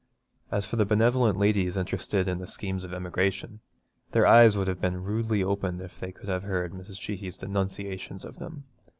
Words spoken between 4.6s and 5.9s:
have been rudely opened